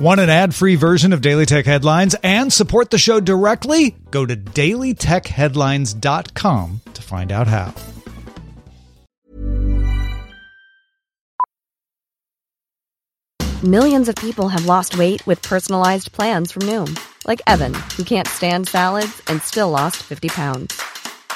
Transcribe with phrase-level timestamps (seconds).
[0.00, 3.94] Want an ad free version of Daily Tech Headlines and support the show directly?
[4.10, 7.74] Go to dailytechheadlines.com to find out how.
[13.62, 18.26] Millions of people have lost weight with personalized plans from Noom, like Evan, who can't
[18.26, 20.82] stand salads and still lost 50 pounds.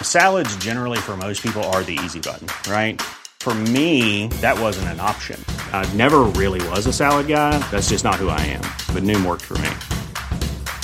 [0.01, 2.99] Salads, generally, for most people, are the easy button, right?
[3.45, 5.39] For me, that wasn't an option.
[5.71, 7.59] I never really was a salad guy.
[7.71, 8.63] That's just not who I am.
[8.95, 9.71] But Noom worked for me.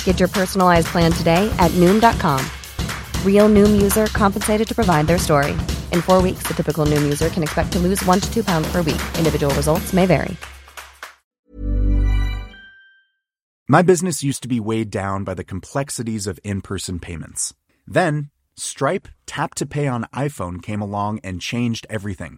[0.03, 2.45] Get your personalized plan today at Noom.com.
[3.25, 5.53] Real Noom user compensated to provide their story.
[5.91, 8.71] In four weeks, the typical Noom user can expect to lose one to two pounds
[8.71, 9.01] per week.
[9.17, 10.37] Individual results may vary.
[13.67, 17.55] My business used to be weighed down by the complexities of in person payments.
[17.87, 22.37] Then, Stripe Tap to Pay on iPhone came along and changed everything.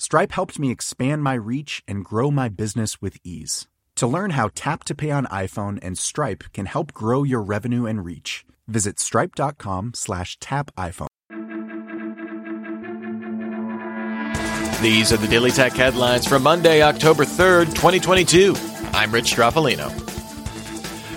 [0.00, 3.66] Stripe helped me expand my reach and grow my business with ease.
[3.96, 7.84] To learn how Tap to Pay on iPhone and Stripe can help grow your revenue
[7.84, 11.08] and reach, visit stripe.com slash tap iPhone.
[14.80, 18.54] These are the Daily Tech headlines for Monday, October 3rd, 2022.
[18.92, 19.92] I'm Rich Stroffolino.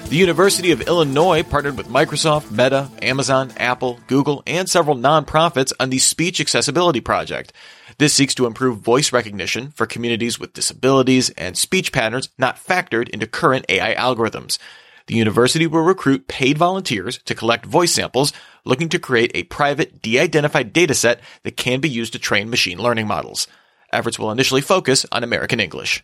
[0.09, 5.91] The University of Illinois partnered with Microsoft, Meta, Amazon, Apple, Google, and several nonprofits on
[5.91, 7.53] the Speech Accessibility Project.
[8.01, 13.07] This seeks to improve voice recognition for communities with disabilities and speech patterns not factored
[13.09, 14.57] into current AI algorithms.
[15.05, 18.33] The university will recruit paid volunteers to collect voice samples,
[18.65, 23.05] looking to create a private, de-identified dataset that can be used to train machine learning
[23.05, 23.45] models.
[23.93, 26.03] Efforts will initially focus on American English.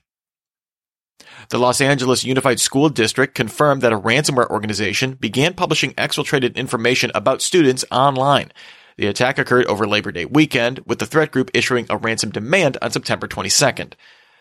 [1.50, 7.10] The Los Angeles Unified School District confirmed that a ransomware organization began publishing exfiltrated information
[7.16, 8.52] about students online.
[8.98, 12.78] The attack occurred over Labor Day weekend, with the threat group issuing a ransom demand
[12.82, 13.94] on September 22nd.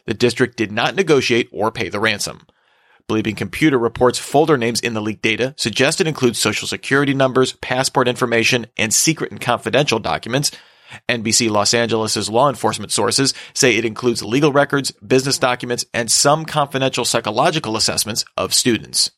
[0.07, 2.47] The district did not negotiate or pay the ransom.
[3.09, 7.53] Bleeping Computer reports folder names in the leaked data suggest it includes social security numbers,
[7.53, 10.51] passport information, and secret and confidential documents.
[11.09, 16.45] NBC Los Angeles' law enforcement sources say it includes legal records, business documents, and some
[16.45, 19.11] confidential psychological assessments of students.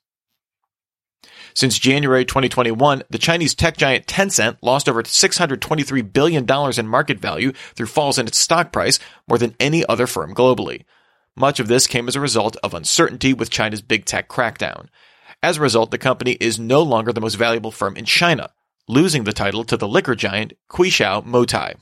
[1.59, 6.47] Since January 2021, the Chinese tech giant Tencent lost over $623 billion
[6.79, 10.85] in market value through falls in its stock price, more than any other firm globally.
[11.35, 14.87] Much of this came as a result of uncertainty with China's big tech crackdown.
[15.43, 18.51] As a result, the company is no longer the most valuable firm in China,
[18.87, 21.75] losing the title to the liquor giant Kweichow Moutai.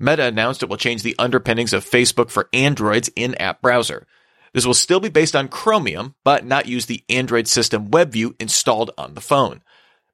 [0.00, 4.08] Meta announced it will change the underpinnings of Facebook for Android's in-app browser.
[4.54, 8.92] This will still be based on Chromium, but not use the Android system WebView installed
[8.96, 9.62] on the phone.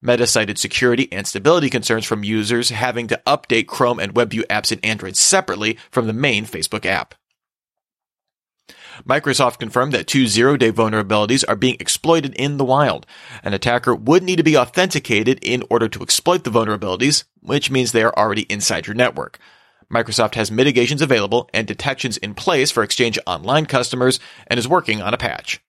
[0.02, 4.72] Meta cited security and stability concerns from users having to update Chrome and WebView apps
[4.72, 7.14] in Android separately from the main Facebook app.
[9.06, 13.06] Microsoft confirmed that two zero day vulnerabilities are being exploited in the wild.
[13.42, 17.92] An attacker would need to be authenticated in order to exploit the vulnerabilities, which means
[17.92, 19.38] they are already inside your network.
[19.92, 25.02] Microsoft has mitigations available and detections in place for Exchange Online customers and is working
[25.02, 25.60] on a patch.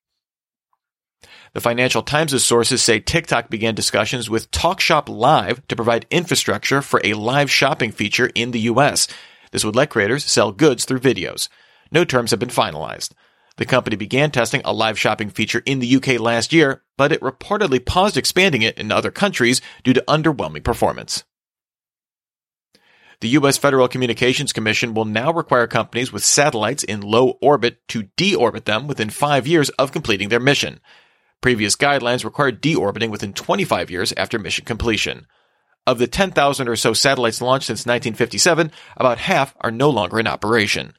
[1.54, 7.02] The Financial Times' sources say TikTok began discussions with TalkShop Live to provide infrastructure for
[7.04, 9.08] a live shopping feature in the US.
[9.52, 11.50] This would let creators sell goods through videos.
[11.92, 13.12] No terms have been finalized.
[13.58, 17.20] The company began testing a live shopping feature in the UK last year, but it
[17.20, 21.26] reportedly paused expanding it in other countries due to underwhelming performance.
[23.22, 23.56] The U.S.
[23.56, 28.88] Federal Communications Commission will now require companies with satellites in low orbit to deorbit them
[28.88, 30.80] within five years of completing their mission.
[31.40, 35.28] Previous guidelines required deorbiting within 25 years after mission completion.
[35.86, 40.26] Of the 10,000 or so satellites launched since 1957, about half are no longer in
[40.26, 40.94] operation.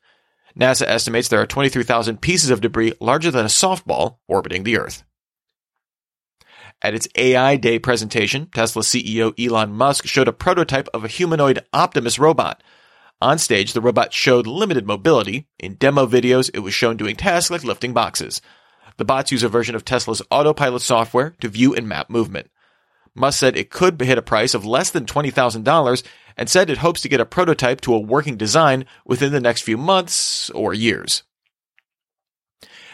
[0.56, 5.02] NASA estimates there are 23,000 pieces of debris larger than a softball orbiting the Earth.
[6.82, 11.64] At its AI Day presentation, Tesla CEO Elon Musk showed a prototype of a humanoid
[11.72, 12.60] Optimus robot.
[13.20, 15.46] On stage, the robot showed limited mobility.
[15.60, 18.42] In demo videos, it was shown doing tasks like lifting boxes.
[18.96, 22.50] The bots use a version of Tesla's autopilot software to view and map movement.
[23.14, 26.02] Musk said it could hit a price of less than $20,000
[26.36, 29.62] and said it hopes to get a prototype to a working design within the next
[29.62, 31.22] few months or years.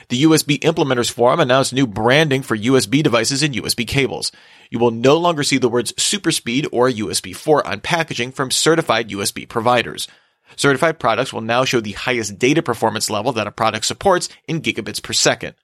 [0.09, 4.33] The USB Implementers Forum announced new branding for USB devices and USB cables.
[4.71, 9.11] You will no longer see the words SuperSpeed or USB 4 on packaging from certified
[9.11, 10.09] USB providers.
[10.57, 14.63] Certified products will now show the highest data performance level that a product supports in
[14.63, 15.57] gigabits per second.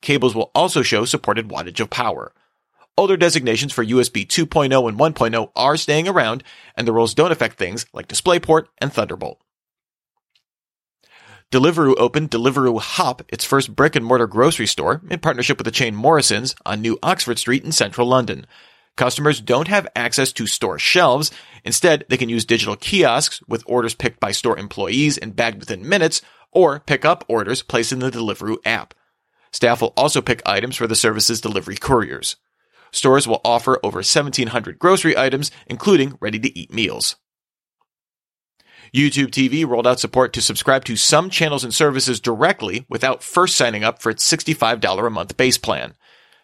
[0.00, 2.32] Cables will also show supported wattage of power.
[2.96, 6.42] Older designations for USB 2.0 and 1.0 are staying around,
[6.76, 9.38] and the rules don't affect things like DisplayPort and Thunderbolt.
[11.52, 15.70] Deliveroo opened Deliveroo Hop, its first brick and mortar grocery store, in partnership with the
[15.70, 18.46] chain Morrisons on New Oxford Street in central London.
[18.96, 21.30] Customers don't have access to store shelves.
[21.62, 25.86] Instead, they can use digital kiosks with orders picked by store employees and bagged within
[25.86, 26.22] minutes,
[26.52, 28.94] or pick up orders placed in the Deliveroo app.
[29.52, 32.36] Staff will also pick items for the service's delivery couriers.
[32.92, 37.16] Stores will offer over 1,700 grocery items, including ready to eat meals.
[38.94, 43.56] YouTube TV rolled out support to subscribe to some channels and services directly without first
[43.56, 45.94] signing up for its $65 a month base plan.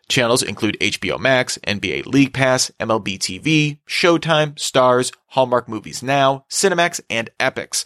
[0.08, 7.00] Channels include HBO Max, NBA League Pass, MLB TV, Showtime, Starz, Hallmark Movies Now, Cinemax,
[7.10, 7.84] and Epix.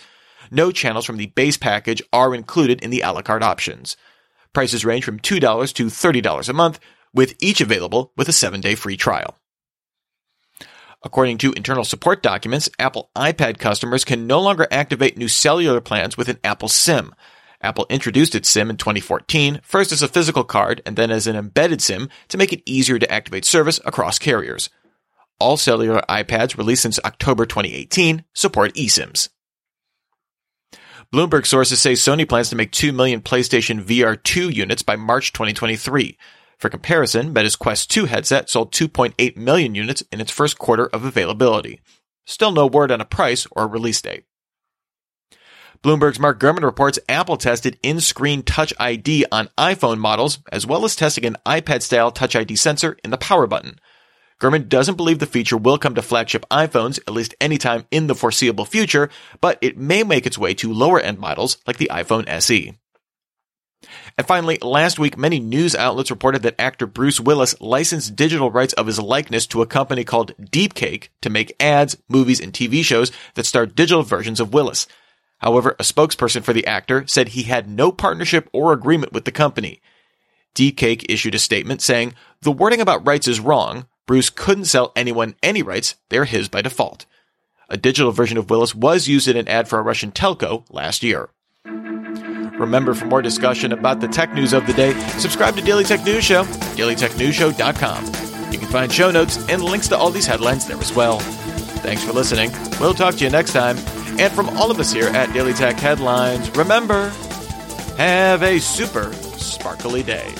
[0.51, 3.97] No channels from the base package are included in the a la carte options.
[4.53, 6.79] Prices range from $2 to $30 a month,
[7.15, 9.37] with each available with a 7-day free trial.
[11.05, 16.17] According to internal support documents, Apple iPad customers can no longer activate new cellular plans
[16.17, 17.15] with an Apple SIM.
[17.61, 21.37] Apple introduced its SIM in 2014, first as a physical card and then as an
[21.37, 24.71] embedded SIM to make it easier to activate service across carriers.
[25.39, 29.29] All cellular iPads released since October 2018 support eSIMs.
[31.13, 35.33] Bloomberg sources say Sony plans to make 2 million PlayStation VR 2 units by March
[35.33, 36.17] 2023.
[36.62, 41.05] For comparison, Meta's Quest 2 headset sold 2.8 million units in its first quarter of
[41.05, 41.81] availability.
[42.25, 44.26] Still no word on a price or release date.
[45.82, 50.94] Bloomberg's Mark Gurman reports Apple tested in-screen Touch ID on iPhone models, as well as
[50.94, 53.81] testing an iPad-style Touch ID sensor in the power button.
[54.41, 58.15] Gurman doesn't believe the feature will come to flagship iPhones, at least anytime in the
[58.15, 59.11] foreseeable future,
[59.41, 62.79] but it may make its way to lower-end models like the iPhone SE.
[64.17, 68.73] And finally, last week, many news outlets reported that actor Bruce Willis licensed digital rights
[68.75, 73.12] of his likeness to a company called Deepcake to make ads, movies, and TV shows
[73.34, 74.87] that star digital versions of Willis.
[75.38, 79.32] However, a spokesperson for the actor said he had no partnership or agreement with the
[79.32, 79.81] company.
[80.55, 83.87] Deepcake issued a statement saying, The wording about rights is wrong.
[84.06, 85.96] Bruce couldn't sell anyone any rights.
[86.11, 87.06] They're his by default.
[87.69, 91.02] A digital version of Willis was used in an ad for a Russian telco last
[91.02, 91.31] year.
[92.62, 96.05] Remember, for more discussion about the tech news of the day, subscribe to Daily Tech
[96.05, 98.53] News Show, dailytechnewsshow.com.
[98.53, 101.19] You can find show notes and links to all these headlines there as well.
[101.19, 102.53] Thanks for listening.
[102.81, 103.76] We'll talk to you next time.
[104.20, 107.09] And from all of us here at Daily Tech Headlines, remember,
[107.97, 110.32] have a super sparkly day.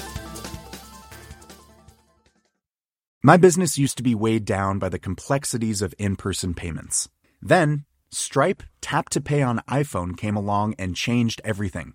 [3.25, 7.09] My business used to be weighed down by the complexities of in person payments.
[7.41, 11.95] Then, Stripe Tap to Pay on iPhone came along and changed everything.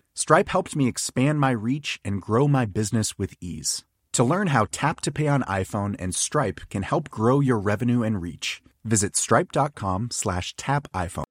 [0.13, 3.83] Stripe helped me expand my reach and grow my business with ease.
[4.13, 8.03] To learn how Tap to Pay on iPhone and Stripe can help grow your revenue
[8.03, 11.23] and reach, visit stripe.com slash tap iPhone.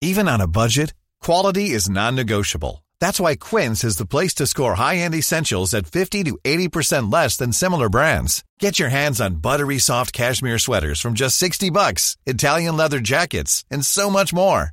[0.00, 2.84] Even on a budget, quality is non-negotiable.
[3.00, 7.36] That's why Quince is the place to score high-end essentials at 50 to 80% less
[7.36, 8.44] than similar brands.
[8.58, 13.64] Get your hands on buttery soft cashmere sweaters from just 60 bucks, Italian leather jackets,
[13.70, 14.72] and so much more.